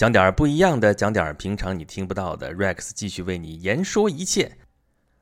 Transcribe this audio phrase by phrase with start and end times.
[0.00, 2.54] 讲点儿不一样的，讲点儿平常你听不到的。
[2.54, 4.50] Rex 继续为你言说一切。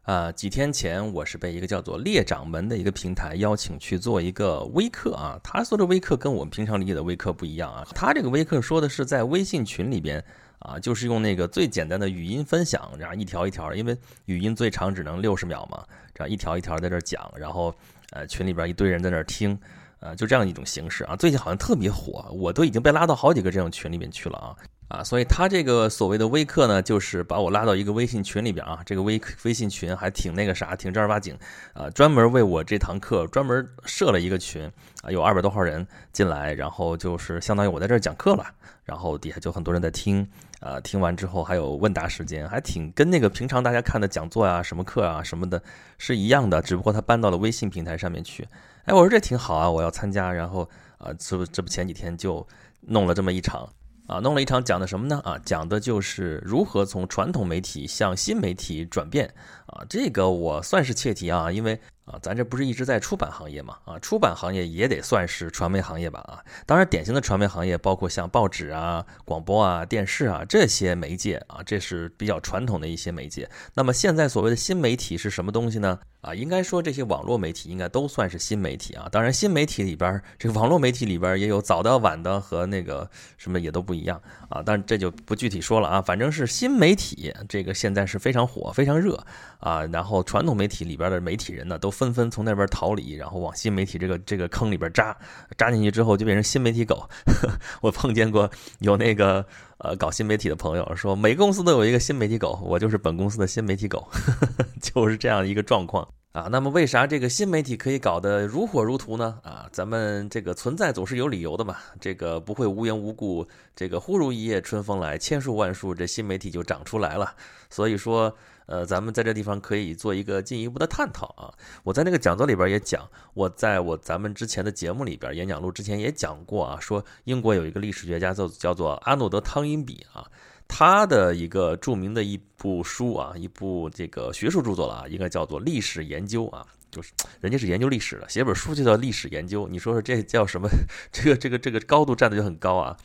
[0.02, 5.36] 啊，几天前我是被一个叫做猎掌门的一个平台邀请去做一个微课啊。
[5.42, 7.84] 他说的微课跟我们平常理解的微课不一样啊。
[7.92, 10.24] 他这个微课说的是在微信群里边
[10.60, 15.84] 啊，就是用那个最简单的语音分享，然后一条一条，因为语音最长只能六十秒嘛，
[16.14, 17.74] 这样一条一条在这讲，然后
[18.12, 19.58] 呃群里边一堆人在那听。
[20.00, 24.56] 呃，就这样一种形式啊，最近好像特别火，我都已经被拉到好几个这样群里面去了啊
[24.88, 31.36] 啊，所以他这个所谓的微课呢，就是把我拉到一个微信群里边啊，这个微微信群还挺那个啥，挺正儿八经
[31.74, 34.70] 啊，专门为我这堂课专门设了一个群
[35.02, 38.46] 啊，有二百多号人进来，然后就是相当于我在这儿讲课了，
[38.84, 40.26] 然后底下就很多人在听
[40.60, 45.60] 啊，听完之后还有问答时间，还挺跟那个平常大家看的讲座啊、什么课啊什么的
[45.98, 48.46] 是一样的，只不过他搬到了微信平台上面去。
[48.88, 50.32] 哎，我说这挺好啊，我要参加。
[50.32, 52.46] 然后啊，这不这不前几天就
[52.80, 53.68] 弄了这么一场
[54.06, 55.20] 啊，弄了一场讲的什么呢？
[55.24, 59.30] 啊，讲的就是如何从传统媒体向新媒体转变
[59.66, 59.84] 啊。
[59.90, 61.78] 这个我算是切题啊，因为。
[62.10, 63.76] 啊，咱这不是一直在出版行业嘛？
[63.84, 66.20] 啊，出版行业也得算是传媒行业吧？
[66.20, 73.46] 啊，当然，典型的传媒行业包括像报纸啊、广播啊、电视啊这些媒介啊，这是比较传统的一些媒介。
[73.74, 75.98] 那么现在所谓的新媒体是什么东西呢？
[76.28, 79.08] 啊，应该说这些网络媒体应该都算是新媒体啊。
[79.12, 84.18] 当然，新媒体里边这个网络媒体里边也有早的、晚的和那个什么也都不一样
[84.48, 84.62] 啊。
[84.64, 86.00] 但这就不具体说了啊。
[86.00, 89.22] 反正是新媒体这个现在是非常火、非常热
[89.58, 89.84] 啊。
[89.92, 91.90] 然后传统媒体里边的媒体人呢都。
[91.98, 95.16] 纷纷从那边逃离，然后往新媒体这个这个坑里边扎，
[95.56, 97.08] 扎进去之后就变成新媒体狗。
[97.82, 99.44] 我碰见过有那个
[99.78, 104.08] 呃搞新媒体的朋友说，每个公司都有一个新媒体狗，我就是本公司的新媒体狗，
[104.80, 106.48] 就是这样一个状况啊。
[106.50, 109.38] 那么为啥这个新媒体可以搞得如火如荼呢？
[109.42, 117.34] 啊，咱们这个存在总是有理由的嘛，这个不会无缘无故，这个忽如一夜春风来，千树万树这新媒体就长出来了。
[117.70, 118.36] 所以说。
[118.68, 121.48] 呃，咱们在这地方可以做一个进一步的探讨啊。
[121.82, 130.30] 我在那个讲座里边也讲，我在我咱们之前的节目里边演讲录之前也讲过啊，说英国有一个历史学家叫叫做阿诺德汤因比啊，
[130.68, 140.68] 他的一个著名的一部书啊，一部这个学术著作了啊，应该叫做历史研究啊，就是 人家是研究历史的，写本书就叫历史研究，你说说这叫什么？
[141.10, 142.96] 这个这个这个高度站的就很高啊。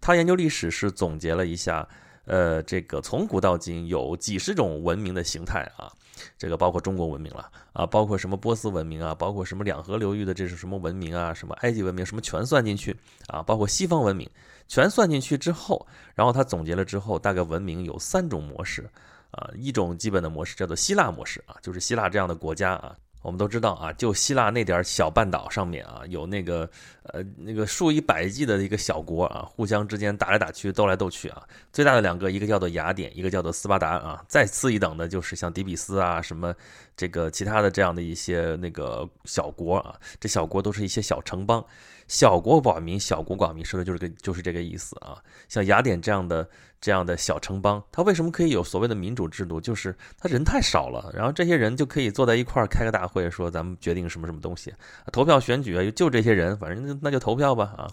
[0.00, 1.88] 他研究历史是总结了一下。
[2.28, 5.90] 呃，这个从古到今有几十种文明的形态啊，
[6.36, 12.94] 这个包括中国文明了啊，包括什么波斯文明啊，包括什么两河流域的这是什么文明啊，什么埃及文明什么全算进去
[13.28, 14.28] 啊，包括西方文明
[14.68, 18.86] 全算进去之后，然后他总结了之后，大概文明有三种模式
[19.30, 22.94] 啊，一种基本的模式叫做希腊模式啊，就是希腊这样的国家啊。
[23.22, 26.68] 我们都知道啊，就希腊那点小半岛上面啊，有那个
[27.02, 31.42] 呃那个数以百计的一个小国啊，互相之间打来打去，斗来斗去啊。
[31.72, 34.24] 最大的两个，一个叫做雅典，一个叫做斯巴达啊。
[34.28, 36.54] 再次一等的就是像底比斯啊，什么
[36.98, 39.96] 这个其他的这样的一些那个小国啊。
[40.20, 41.64] 这小国都是一些小城邦。
[42.08, 45.22] 小国寡民，小国寡民，说的就是个就是这个意思啊。
[45.46, 46.48] 像雅典这样的
[46.80, 49.60] 这样的小城邦，它为什么可以有所谓的民主制度？
[49.60, 54.72] 就是他人太少了，然后这些人就可以坐在一块儿开个大会，说咱们决定什么什么东西，
[55.12, 57.86] 投票选举啊，就这些人，反正那就投票吧啊。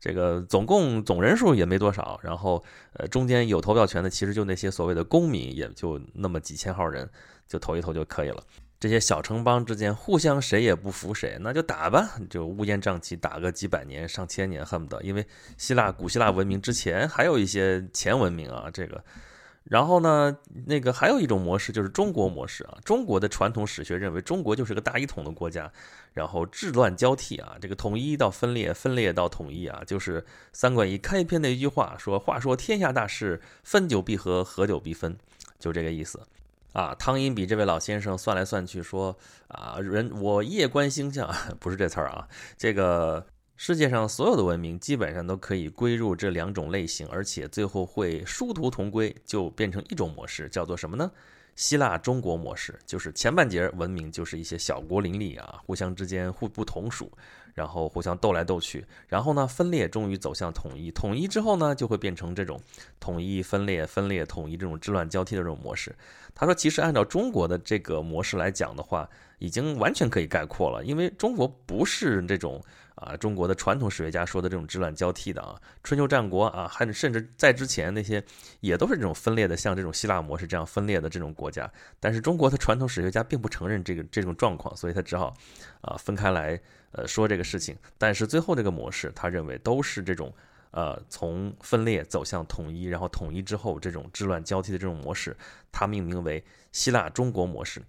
[0.00, 7.06] 这个总共总人数也没多少，然后呃中间有投票权的，其实就那些所谓的公民，也就那么几千号人，
[7.50, 8.40] 就投一投就可以了。
[8.78, 15.02] 这些小城邦之间互相谁也不服谁，那就打吧，就乌烟瘴气打个几百年、上千年，恨不得。
[15.02, 15.26] 因为
[15.58, 19.04] 希腊古希腊文明之前还有一些前文明啊，这个。
[19.64, 20.34] 然后呢，
[20.64, 22.78] 那个还有一种模式就是中国模式啊。
[22.82, 25.70] 中国的传统史学认为中国就是个大一统的国家，
[26.14, 30.24] 然后治乱交替啊，这个统一到分裂，分裂到统一啊，就是
[30.54, 35.14] 三管一开篇的一句话说：“话说天下大事，分久必合，合久必分”，
[35.60, 36.18] 就这个意思。
[36.72, 39.16] 啊，汤因比这位老先生算来算去说
[39.48, 42.28] 啊，人我夜观星象， 不是这词儿啊。
[42.56, 43.26] 这个
[43.56, 51.10] 世界上所有的文明基本上都可以归入这两种类型，而且最后会殊途同归，就变成一种模式，叫做什么呢？
[51.56, 57.10] 希腊中国模式，就是前半截文明就是一些小国林立啊，互相之间互不同属。
[57.54, 60.90] 然后互相斗来斗去，然后呢分裂，终于走向统一。
[60.90, 62.60] 统一之后呢，就会变成这种
[62.98, 65.94] 统一分裂、分裂统一这种治乱交替的这种模式。
[66.34, 69.08] 他说，其实按照中国的这个模式来讲的话，
[69.38, 72.62] 已经完全可以概括了，因为中国不是这种
[72.94, 75.60] 啊，中国的传统史学家说的这种治乱交替的啊。
[75.82, 78.22] 春秋战国啊，还甚至在之前那些
[78.60, 81.70] 也都是这种分裂的，像这种希腊模式这样分裂的这种国家。
[81.98, 85.34] 但是中国的传统史学家并不承认这个这种状况，所以他只好
[85.80, 86.58] 啊分开来。
[86.92, 90.32] 呃，说这个事情，但是最后这个模式，他认为都是这种
[90.72, 95.36] 呃，从分裂走向统一，然后统一之后这种治乱交替的这种模式，
[95.70, 97.82] 它命名为希腊中国模式。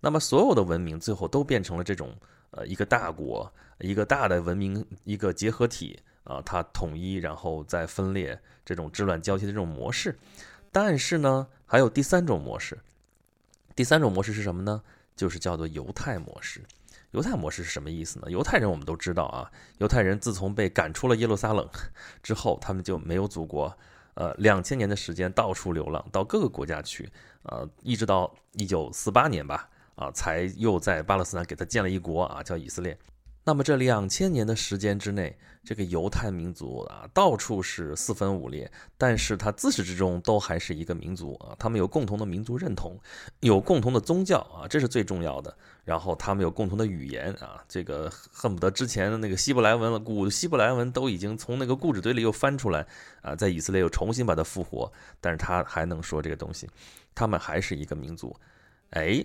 [0.00, 2.16] 那么所有的文明最后都变成了这种
[2.50, 10.16] 呃一个大国，一个大的文明一个结合体啊，它统一然后再分裂这种治乱交替的这种模式。
[10.70, 12.78] 但是呢，还有第三种模式，
[13.74, 14.82] 第三种模式是什么呢？
[15.16, 16.62] 就是叫做犹太模式。
[17.12, 18.30] 犹太模式是什么意思呢？
[18.30, 21.66] 犹太人我们都知道啊，犹太人自从被赶出了耶路撒冷
[22.22, 23.74] 之后，他们就没有祖国，
[24.14, 27.08] 呃，两千年的时间到处流浪，到各个国家去，
[27.44, 32.96] 呃，一直到一九四八年吧，啊，才又在巴勒斯坦给他建了一国啊，叫以色列。
[33.48, 35.34] 那么这两千年的时间之内，
[35.64, 41.56] 这个犹太民族啊，到处是四分五裂，但是它自始至终都还是一个民族啊。
[41.58, 43.00] 他们有共同的民族认同，
[43.40, 45.56] 有共同的宗教啊，这是最重要的。
[45.82, 52.86] 然后他们有共同的语言啊，这个恨不得之前的那个希伯来文了，古希伯来文都已经从那个故纸堆里又翻出来
[53.22, 54.92] 啊，在以色列又重新把它复活，
[55.22, 56.68] 但是他还能说这个东西，
[57.14, 58.36] 他们还是一个民族。
[58.90, 59.24] 哎，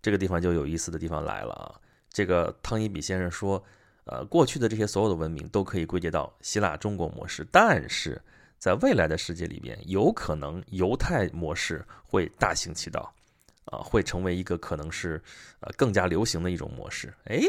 [0.00, 1.74] 这个地方就有意思的地方来了啊。
[2.16, 3.62] 这个汤因比先生说，
[4.04, 8.18] 呃，过去的这些所有的文明都可以归结到希腊中国模式，但是
[8.58, 13.12] 在未来的世界里边，有可能犹太模式会大行其道，
[13.66, 15.22] 啊，会成为一个可能是
[15.60, 17.12] 呃更加流行的一种模式。
[17.24, 17.42] 哎，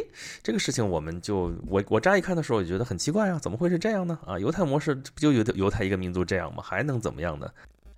[0.43, 4.19] 这个事情我们就我我乍一看的时候也觉得很奇怪啊，怎么会是这样呢？
[4.25, 6.61] 啊，犹太模式不就犹犹太一个民族这样吗？
[6.61, 7.49] 还能怎么样呢？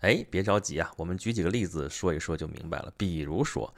[0.01, 2.94] 哎，别着急啊，我们举几个例子说一说就明白了。
[2.95, 3.74] 比如说。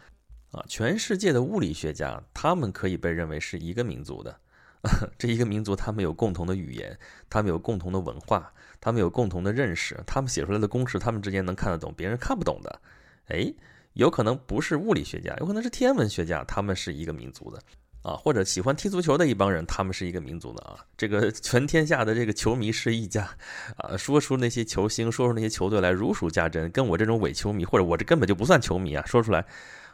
[0.52, 4.36] 啊，全世界的物理学家，他们可以被认为是一个民族的。
[5.18, 6.98] 这一个民族，他们有共同的语言，
[7.30, 12.82] 他们有共同的文化，他们有共同的认识，他们写出来的公式，他们之间能看得懂，别人看不懂的。
[13.28, 13.54] 哎，
[13.94, 17.60] 有可能不是物理学家，有可能是天文学家，他们是一个民族的
[18.02, 18.16] 啊。
[18.16, 20.84] 或者喜欢踢足球的一帮人，他们是一个民族的啊。
[20.98, 23.30] 这个 全天下的这个球迷是一家
[23.78, 26.70] 啊，说出那些球星，说出那些球队来如数家珍。
[26.72, 29.46] 跟我这种伪球迷，或者我这根本就不算球迷啊，说出来。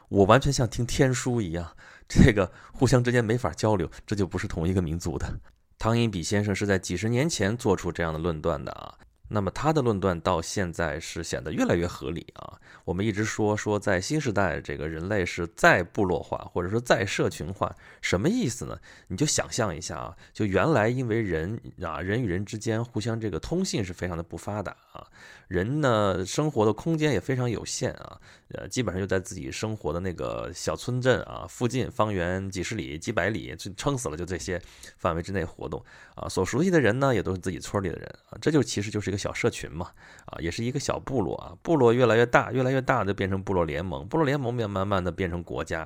[0.10, 1.76] 我完全像听天书一样，
[2.08, 5.40] 这个互相之间没法交流，这就不是同一个民族的。
[5.78, 8.96] 汤因比先生是在几十年前做出这样的论断的啊。
[9.30, 12.60] 那么他的论断到现在是显得越来越合理啊！
[12.86, 18.80] 我们一直说说在新时代，这个人类是再部落化，或者说再社群化，什么意思呢？
[19.10, 25.06] 你就想象一下啊，就原来因为人啊，人与人之间互相这个通信是非常的不发达啊，
[25.50, 28.18] 人呢生活的空间也非常有限啊，
[28.54, 34.62] 呃，基本上就在自己生活的那个小村镇啊附近，方圆几十里、几百里，就撑死了就这些
[34.96, 35.84] 范围之内活动
[36.16, 39.17] 啊，所熟悉的人呢也都是自己村里的人啊，这就其实就是一个。
[39.18, 39.92] 小社群嘛，
[40.26, 45.82] 啊，也是一个小部落啊，部落越来越大，越来越大，就变成部落联盟，部落联盟变慢慢的变成国家，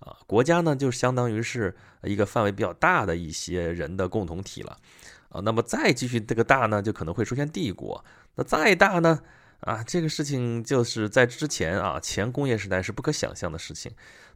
[0.00, 4.76] 啊，国家呢就相当于是一个范围比较大的一些人的共同体了，
[5.30, 8.04] 啊，那么再继续这个大呢，就可能会出现帝国，
[8.34, 9.20] 那再大呢？
[9.60, 13.90] 啊，这个事情就是在之前啊，前工业时代是不可想象的事情。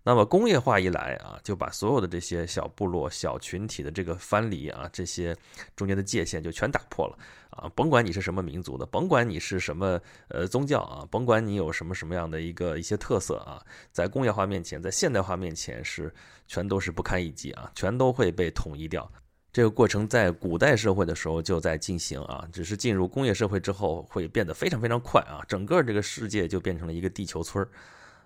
[0.08, 5.36] 那么工业化一来啊，就把所有的这些小部落、小群体的这个藩篱啊，这些
[5.76, 7.18] 中间的界限就全打破了
[7.50, 7.70] 啊。
[7.74, 13.62] 甭管你是什么民族的，甭管你是什么呃宗教啊，甭管你有什么什么样的一个一些特色啊，
[13.92, 16.10] 在工业化面前，在现代化面前是
[16.46, 19.06] 全都是不堪一击啊，全都会被统一掉。
[19.52, 27.68] 这个过程在古代社会的时候就在进行啊，只是进入工业社会之后会变得非常非常快啊，整个这个世界就变成了一个地球村儿。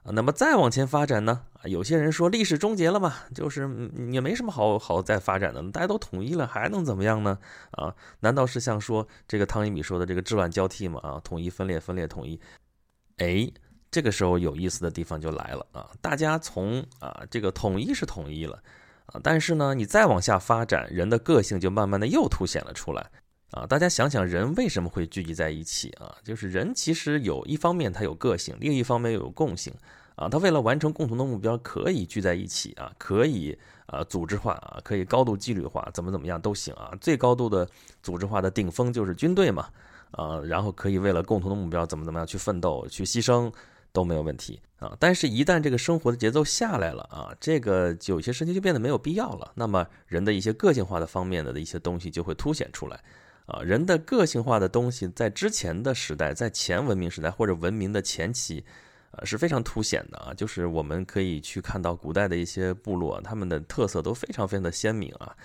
[0.03, 1.43] 啊那么再往前发展呢？
[1.55, 3.69] 啊，有些人说历史终结了嘛，就是
[4.11, 7.39] 也没什么好好再发展的，大家都统一了，还能怎么样呢？
[7.71, 10.99] 啊，难道是像说这个汤因比说的这个治乱交替嘛？
[11.01, 12.41] 啊，统一分裂分裂统一，
[13.19, 13.49] 哎，
[13.91, 18.61] 这个时候有意思的地方就来了啊，大家从啊这个统一是统一了。
[19.07, 23.11] 啊，但是呢，你再往下发展，人的个性就慢慢的又凸显了出来。
[23.53, 26.17] 啊，大家想想，人为什么会聚集在一起啊？
[26.25, 29.73] 就是人其实有一方面他有个性，另一方面又有共性。
[30.17, 33.57] 啊，他为了完成共同的目标，可以聚在一起啊，可以
[33.87, 36.93] 啊组织化啊，可以高度纪律化，怎么怎么样都行啊。
[37.01, 37.69] 最高度的
[38.03, 39.69] 组织化的顶峰就是军队嘛。
[40.11, 43.53] 啊，然后可以为了共同的目标怎么怎么样去奋斗、去牺牲。
[43.95, 49.53] 都没有问题啊，但是，一旦这个生活的节奏下来了啊，这个有些事情就变得没有必要了。
[49.55, 52.99] 那么，人的一些个性化的方面的的一些东西就会凸显出来
[53.53, 53.63] 啊。
[53.63, 58.65] 人的个性化的东西，在之前的时代，在前文明时代或者文明的前期，
[59.13, 60.35] 呃，是非常凸显的啊。
[60.35, 65.37] 就是我们可以去看到古代的一些部落，他们的特色都非常非常的鲜明啊。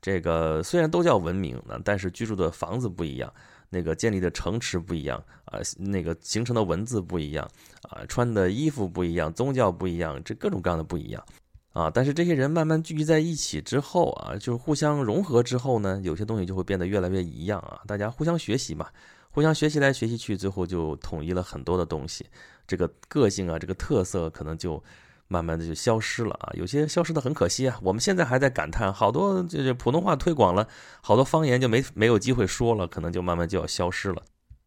[0.00, 3.32] 这个虽然都叫文明呢，但是居住的房子不一样。
[3.68, 7.44] 那个建立的城池不一样啊，那个形成的文字不一样
[7.82, 11.20] 啊，穿的衣服不一样，宗教不一样，这各种各样的不一样
[11.76, 17.82] 啊，但是这些人慢慢聚集在一起之后啊，就是互相融合之后呢，有些东西就会变得越来越一样啊。
[17.86, 18.88] 大家互相学习嘛，
[19.30, 22.24] 互相学习来学习去，最后就统一了很多的东西。
[22.66, 24.82] 这个个性啊，这个特色可能就
[25.28, 26.50] 慢慢的就消失了啊。
[26.54, 27.78] 有些消失的很可惜啊。
[27.82, 30.66] 我们现在还在感叹，好多就是普通话推广了，
[31.02, 34.22] 好多方言就没没有机会说了，可能就慢慢就要消失了。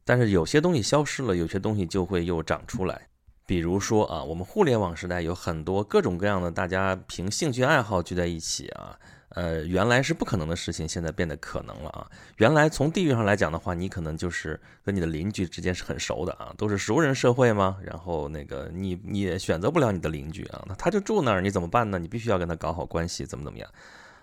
[0.05, 3.07] 但是有些东西消失了，有些东西就会又长出来。
[3.49, 8.95] 比如说啊，我们互联网时代有很多各种各样的大家凭兴趣爱好聚在一起啊，
[9.29, 12.05] 呃，原来是不可能的事情，现在变得可能了啊。
[12.37, 17.77] 原来从地域上来讲的话，你可能就是跟你的邻居之间是很熟的啊，都是熟人社会嘛。
[17.83, 21.97] 然后那个你你也选择不了你的邻居啊，那他就住那儿，你怎么办呢？
[21.97, 23.67] 你必须要跟他搞好关系，怎么怎么样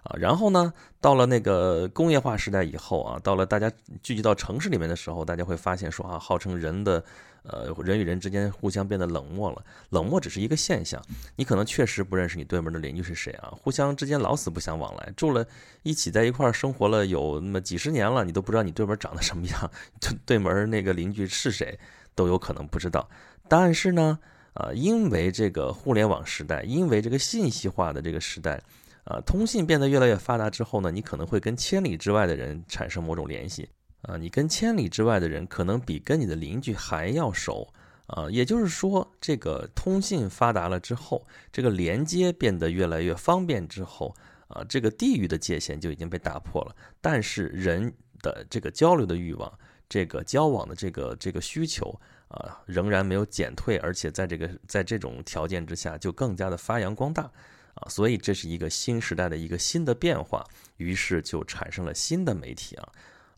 [0.06, 0.16] 啊？
[0.18, 3.70] 然后呢，到了那个工业化时代以后啊，到了大家
[4.02, 7.04] 聚集到城市里面的时候，大家会发现说啊，号称人的。
[7.48, 11.00] 呃，人与人之间互相变得冷漠了，冷漠只是一个现象。
[11.36, 15.46] 你可能确实不认识你对门的邻居是谁啊，互相之间老死不相往来，住了
[15.84, 19.70] 一起在一块生活了有那么几十年了，你都不知道你对门长得什么样，
[20.00, 21.78] 对对门那个邻居是谁
[22.16, 23.08] 都有可能不知道。
[23.46, 24.18] 但是呢，
[24.54, 28.60] 啊，因为这个互联网时代，因为这个信息化的这个时代，
[29.06, 33.68] 啊，通信变得越来越发达之后呢，你可能会跟千里之外的人产生某种联系。
[34.02, 37.66] 啊，你跟千里之外的人可能比跟你的邻居还要熟
[38.06, 44.14] 啊，也就是说，这个通信发达了之后，这个连接变得越来越方便之后
[44.46, 46.76] 啊，这个地域的界限就已经被打破了。
[47.00, 49.52] 但是人的这个交流的欲望，
[49.88, 51.98] 这个交往的这个这个需求
[52.28, 57.28] 啊，仍然没有减退，而且在这个在这种条件之下，就更加的发扬光大
[57.76, 57.88] 啊。
[57.88, 60.44] 所以这是一个新时代的一个新的变化，
[60.76, 62.88] 于是就产生了新的媒体啊。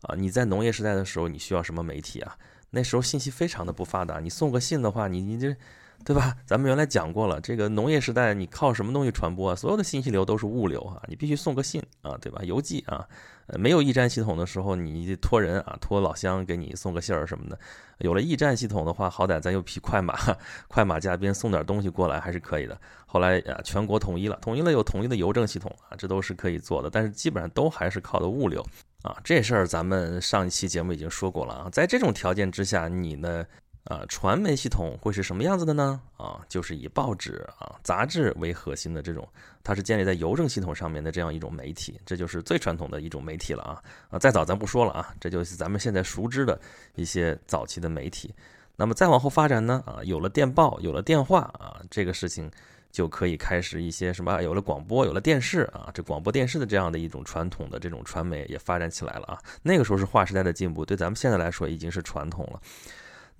[0.01, 2.37] 啊，你在农业时代的时候，你需要什么媒体啊？
[2.69, 5.55] 那时候信息非常的不发达，你送个信的话，你你这，
[6.05, 6.37] 对吧？
[6.45, 9.55] 咱们原来讲过了，这个农业时代你靠什么东西传播啊？
[9.55, 12.41] 所有的信息流都是物流啊，你必须送个信啊，对吧？
[12.43, 13.05] 邮寄啊，
[13.57, 17.57] 没有驿站系统的时候，你托人啊，托老乡给你送个信儿什么的。
[17.99, 20.17] 有了驿站系统的话，好歹咱有匹快马，
[20.67, 22.79] 快马加鞭送点东西过来还是可以的。
[23.05, 26.89] 后来啊，全国统一了，统一了有统一的邮政系统啊，这都是可以做的。
[26.89, 28.65] 但是基本上都还是靠的物流。
[29.01, 31.69] 啊，这事儿咱们上一期节目已经说过了啊。
[31.71, 33.45] 在这种条件之下，你呢，
[33.89, 35.99] 啊，传媒系统会是什么样子的呢？
[36.15, 39.27] 啊，就是以报纸啊、杂志为核心的这种，
[39.63, 43.83] 它是建立在邮政系统上面的这样一种媒体，这就是最传统的一种媒体了啊。
[44.11, 46.57] 啊，再早咱不说了啊，这就是咱们现在熟知的
[46.95, 48.33] 一些早期的媒体。
[48.77, 49.83] 那么再往后发展呢？
[49.85, 52.49] 啊，有了电报，有了电话啊，这个事情。
[52.91, 59.37] 就可以开始一些什么，有了广播，有了电视啊，这广播电视的这样的一种传统的这种传媒也发展起来了啊。
[59.61, 62.59] 那个时候是划时代的进步，对咱们现在来说已经是传统了。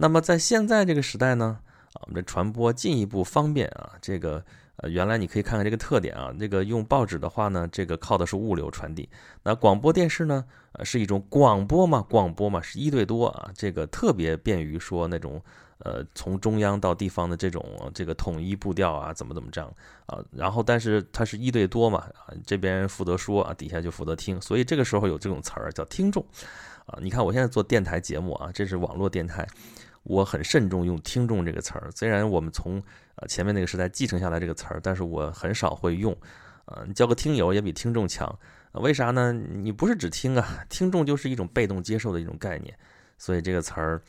[0.01, 1.59] 那么在现在这个时代呢，
[1.91, 4.41] 啊，我们的传播进一步方便啊，这个
[4.77, 9.09] 呃，原来你可以看看这个特点啊，这个用报纸的话呢，这个靠的是物流传递，
[9.43, 15.41] 那广播电视呢，呃，是一种广播嘛，广播嘛是一对多啊，这个特别便于说那种。
[15.81, 17.63] 呃，从中央到地方的这种
[17.93, 19.73] 这个统一步调啊，怎么怎么这样
[20.07, 20.19] 啊？
[20.29, 26.21] 然后，但是它是一对多嘛，啊，这边负责说啊，底下就负责听，所以这个时候有这种词儿叫听众，
[26.85, 29.47] 啊，你看我现在做电台节目啊，这是网络电台，
[30.03, 32.81] 我很慎重用听众这个词儿，虽然我们从
[33.15, 36.15] 呃前面那个时代继承下来这个词儿，但是我很少会用，
[36.65, 38.37] 啊，你叫个听友也比听众强，
[38.73, 39.31] 为啥呢？
[39.33, 42.73] 你不是只听啊，听众就是一种被动接受的一种概念，
[43.17, 44.01] 所以这个词儿。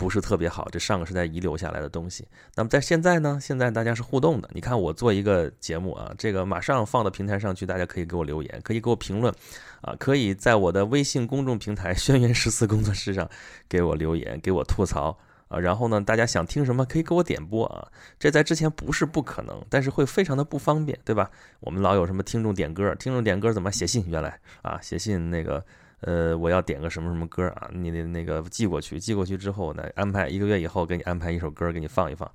[0.00, 2.24] 不是特别好，这上个时代遗留下来的东西。
[2.54, 3.36] 那么在现在呢？
[3.42, 4.48] 现在大家是互动的。
[4.52, 9.34] 你看我做一个节目啊，这个马上放到平台上去，大家可以给我留言，可以给我评论，
[9.80, 13.28] 啊，可以在我的微信公众平台“轩辕十四工作室”上
[13.68, 15.18] 给我留言，给我吐槽
[15.48, 15.58] 啊。
[15.58, 17.88] 然后呢，大家想听什么可以给我点播啊。
[18.18, 21.30] 这在之前不是不可能，但是会非常的不方便，对吧？
[21.60, 24.04] 我们老有什么听众点歌，听众点歌怎么写信？
[24.08, 25.64] 原来啊，写信那个。
[26.02, 27.68] 呃，我要点个什么什么歌啊？
[27.72, 32.30] 你得那个寄过去，寄过去之后呢，安排一个月以后给你安排一首歌给你放一放，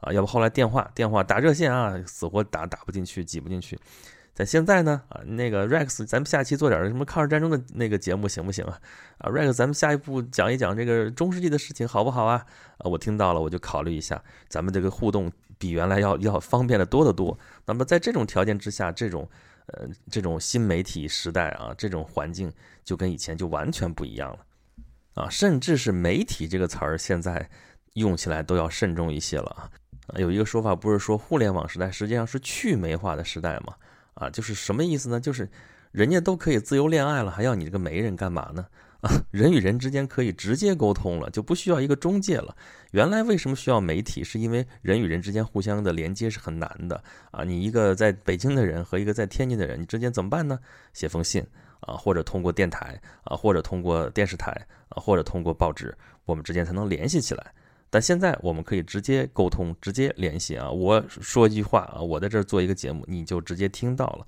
[0.00, 3.74] 啊，要不后来电话电话打热线啊，死活打打不进去，挤不进去。
[4.36, 8.78] 在现在呢，啊，那个 Rex，咱们下期做点什么抗日战争的那个节目行不行啊？
[9.18, 12.44] 啊，Rex，咱们下一步讲一讲这个中世纪的事情好不好啊？
[12.76, 17.36] 啊，我听到了，我就考虑一下，咱们这个互动比原来要要方便的多得多。
[17.64, 19.26] 那么在这种条件之下，这种。
[19.68, 22.52] 呃，这种新媒体时代啊，这种环境
[22.84, 24.38] 就跟以前就完全不一样了，
[25.14, 27.50] 啊，甚至是媒体这个词儿现在
[27.94, 29.68] 用起来都要慎重一些了啊。
[30.18, 33.74] 有一个说法不是说互联网时代实际上是去媒化的时代嘛？
[34.16, 35.20] 啊，就是什么意思呢？
[35.20, 35.48] 就是
[35.92, 38.66] 人家都可以自由恋爱了，还要你这个媒人干嘛呢？
[39.02, 42.56] 啊，人与人之间可以直接沟通了，就不需要一个中介了。
[42.92, 44.24] 原来为什么需要媒体？
[44.24, 47.44] 是因为人与人之间互相的连接是很难的啊。
[47.44, 50.58] 你一个在北京的人和一个在天津的人，你之间怎么办呢？
[50.94, 51.46] 写封信
[51.80, 54.50] 啊，或者通过电台啊，或者通过电视台
[54.88, 55.94] 啊，或者通过报纸，
[56.24, 57.52] 我们之间才能联系起来。
[57.96, 60.70] 但现在我们可以直接沟通，直接联系啊。
[60.70, 64.26] 我说一句话啊，我在这儿做一个节目，你就直接听到了。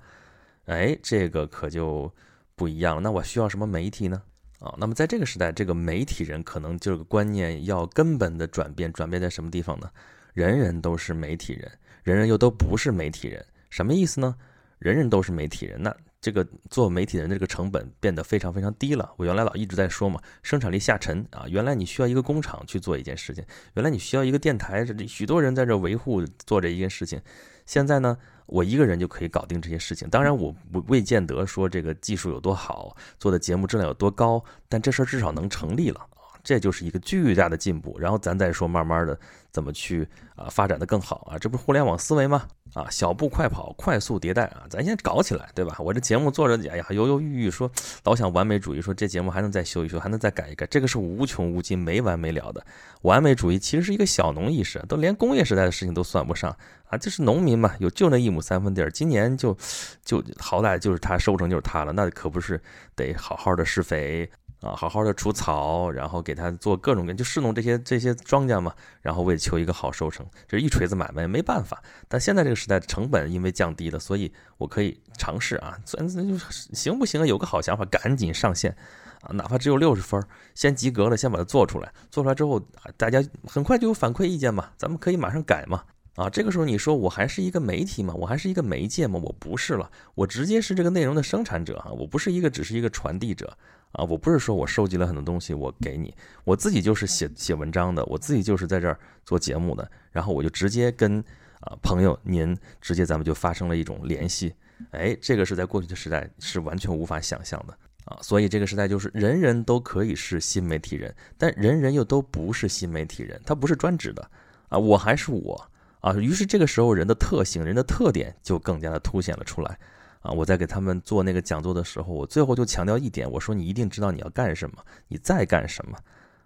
[0.65, 2.11] 哎，这个可就
[2.55, 3.01] 不一样了。
[3.03, 4.23] 那我需要什么媒体呢？
[4.57, 9.87] 啊，那么在这个时代，这个媒体人可能这个观念要根本的转变，转变在什么地方呢？
[10.33, 11.71] 人人都是媒体人，
[12.01, 14.35] 人人又都不是媒体人，什么意思呢？
[14.79, 19.11] 人人都是媒体人，那这个做媒体人的这个成本变得非常非常低了。
[19.17, 27.21] 我原来老一直在说嘛，生产力下沉啊，原来你需要一个工厂去做一件事情，原来你需要一个电台，许多人在这维护做这一件事情，
[27.65, 28.17] 现在呢？
[28.51, 36.07] 我一个人就可以搞定这些事情，当然我不未见得说这个技术有多好，做的节目质量有多高，但这事儿至少能成立了，
[36.43, 37.97] 这就是一个巨大的进步。
[37.99, 39.19] 然后咱再说慢慢的
[39.51, 42.47] 怎么去啊发展的更好啊，这不是互联网思维吗？
[42.75, 45.75] 啊，小步快跑，快速迭代啊，咱先搞起来，对吧？
[45.79, 47.69] 我这节目做着，哎呀，犹犹豫豫，说
[48.03, 52.63] 老想完美主义，说这节目还能再修一修，还能再改一改，这个是无穷无尽、没完没了的。
[53.01, 56.55] 完美主义其实是一个小农意识，都连工业时代的事情都算不上
[56.89, 59.57] 啊，就是农民嘛，有就那一亩三分地儿，今年就
[60.05, 62.61] 就好歹就是他收成就是他了，那可不是
[62.95, 64.29] 得好好的施肥。
[64.61, 71.81] 啊，好好的除草，然后给他做各种各就侍弄这些这些庄稼嘛，然后为求一个好收成，这一锤子买卖没办法。
[72.09, 76.37] 但现在这个时代成本因为降低了，所以我可以尝试啊，那就
[76.73, 77.25] 行不行啊？
[77.25, 78.75] 有个好想法，赶紧上线
[79.21, 80.21] 啊，哪怕只有六十分，
[80.53, 81.89] 先及格了，先把它做出来。
[82.11, 82.61] 做出来之后，
[82.97, 85.83] 大家很快就有反馈意见嘛，咱们可以马上改嘛。
[86.15, 88.13] 啊，这个时候你说我还是一个媒体吗？
[88.13, 89.21] 我还是一个媒介吗？
[89.23, 93.57] 我不是了，我直接是这个内容的生产者啊，我不是一个只是一个传递者。
[93.91, 101.19] 啊，我不是说我收集了很多东西，我给你，我自己就是写写文章的，我自己就是在这儿做节目的，然后我就直接跟
[101.61, 104.53] 啊朋友您直接咱们就发生了一种联系，
[104.91, 107.77] 哎，这个是在过去的时代是完全无法想象的。
[108.05, 114.31] 啊，所以这个时代就是人人都可以是新媒体人，但人人又都不是新媒体人，他不是专职的。
[114.69, 115.69] 啊，我还是我。
[116.01, 119.77] 啊，于是这个时候人的特性、人的特点就更加的凸显了出来。
[120.19, 124.77] 啊，我在给他们做那个讲座的时候，我最后就强调一点，我说你一定知道你要干什么，
[125.07, 125.97] 你在干什么，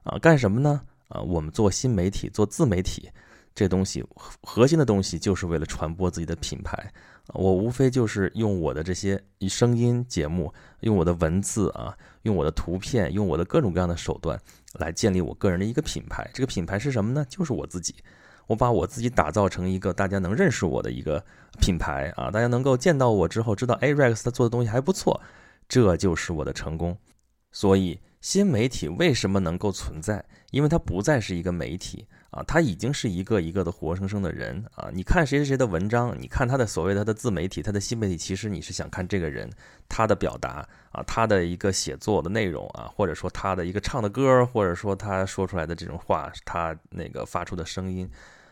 [0.03, 0.81] 啊，干什么呢？
[1.07, 3.09] 啊，我们做新媒体，做自媒体，
[3.55, 4.03] 这东西
[4.41, 6.91] 核心的东西就是为了传播自己的品牌。
[7.33, 14.39] 我无非就是用我的这些声音节目，用我的文字啊，用我的图片，用我的各种各样的手段
[14.73, 16.29] 来建立我个人的一个品牌。
[16.33, 17.25] 这个品牌是什么呢？
[17.29, 17.95] 就是我自己。
[18.47, 21.23] 我把我自己打造成一个大家能认识我的一个
[21.59, 25.21] 品牌啊，大家能够见到我之后知道，哎，Rex 他做的东西还不错，
[25.67, 26.97] 这就是我的成功。
[27.51, 30.23] 所以新媒体为什么能够存在？
[30.51, 34.89] 因为它不再是一个媒体啊，他已经是一个一个的活生生的人啊。
[34.91, 39.49] 你看谁谁谁的文章，你看他的所谓他的自媒体，他的新媒体，其实你是想看这个人
[39.87, 48.09] 他的表达啊，他的一个写作的内容啊，或者说他的一个唱的歌，或者说他说出来的这种话，他那个发出的声音。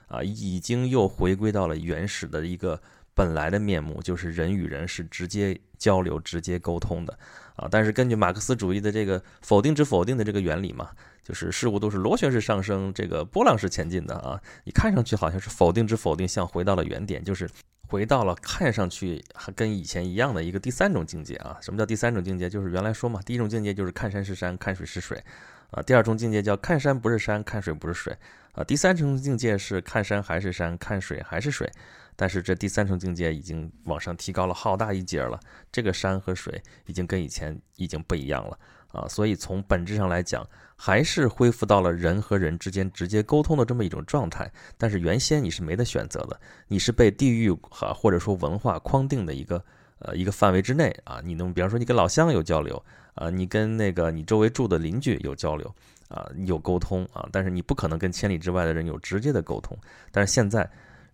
[0.07, 2.77] 啊，已经又回归到了原始的一个
[3.15, 7.17] 本来的面目，就是人与人是直接交流、直接沟通的
[7.61, 7.67] 啊。
[7.69, 10.89] 但是根据马克思主义的这个否定之否定的这个原理嘛，
[11.23, 14.41] 就是事物都是螺旋式上升，这个波浪式前进的啊。
[14.63, 17.49] 你看上去好像是否定之否定，像回到了原点，就是
[17.87, 21.57] 回到了看上去还跟以前一样的一个第三种境界啊。
[21.61, 22.49] 什么叫第三种境界？
[22.49, 25.23] 就是原来说嘛，第一种境界就是看山是山，看水是水。
[25.71, 28.15] 啊，第二重境界叫看山不是山，看水不是水，
[28.51, 31.69] 啊，第三重境界是看山还是山，看水还是水，
[32.15, 35.39] 但是这第三重境界已经往上提高了好大一截了，
[35.71, 38.59] 这个山和水已经跟以前已经不一样了
[38.91, 49.63] 啊，所以从本质上来讲，还是恢复到了人和人之间直接沟通的这么一种状态，但是原先你是没得选择的，你是被地域哈或者说文化框定的一个
[50.01, 52.83] 呃一个范围之内啊，你能比方说你跟老乡有交流。
[53.13, 55.75] 啊，你跟那个你周围住的邻居有交流
[56.07, 59.77] 啊，有沟通啊，但是你不可能跟千里之外的人有直接的沟通。
[60.13, 60.67] 但是现在，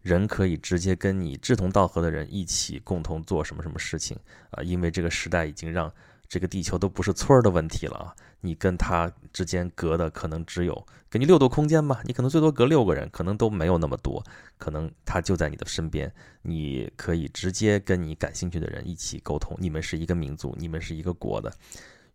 [0.03, 4.15] 人可以直接跟你志同道合的人一起共同做什么什么事情
[4.51, 5.91] 啊，因为这个时代已经让。
[6.29, 8.15] 这个地球都不是村儿的问题了啊！
[8.41, 14.23] 你跟他之间隔的可能只有给你六度空间吧，你可能最多隔六个人，可能都没有那么多，
[14.57, 21.51] 可能他就在你的身边，你可以直接跟你感兴趣的人一起沟通，你们是一个民族，你们是一个国的。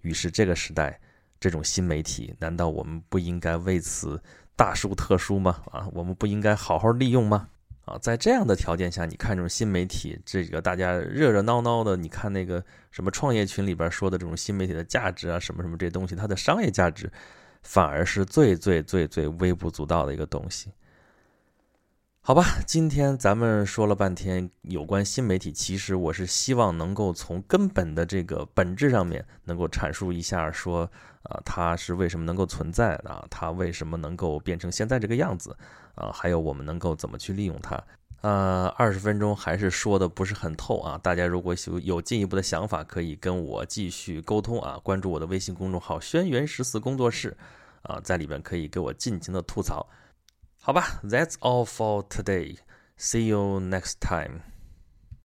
[0.03, 1.01] 于是这个时代，
[1.40, 4.22] 这种新媒体，难道我们不应该为此
[4.55, 5.62] 大书特书吗？
[5.70, 7.48] 啊，我们不应该好好利用吗？
[7.85, 17.11] 啊，在这样的条件下，你看这种新媒体，这个大家热热闹闹的，你看那个什么创业群里边说的这种新媒体的价值啊，什么什么这东西，它的商业价值
[17.62, 20.71] 反而是最最最最微不足道的一个东西。
[22.24, 30.88] 好吧，今天咱们说了半天有关新媒体，其实我是希望能够从根本的这个本质上面能够阐述一下，说
[31.24, 35.56] 啊，它是为什么能够存在啊，它为什么能够变成现在这个样子
[35.96, 37.82] 啊，还有我们能够怎么去利用它。
[38.20, 47.37] 呃，二十分钟还是说的不是很透啊，大家如果有有进一步的想法，可以跟我继续沟通啊，关注我的微信公众号“轩辕十四工作室”，
[47.82, 49.85] 啊，在里边可以给我尽情的吐槽。
[50.64, 52.59] 好吧，That's all for today.
[52.96, 54.51] See you next time.